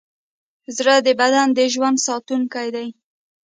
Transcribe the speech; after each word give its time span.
زړه 0.77 0.95
د 1.05 1.07
بدن 1.19 1.47
د 1.57 1.59
ژوند 1.73 1.97
ساتونکی 2.07 2.67
دی. 2.75 2.87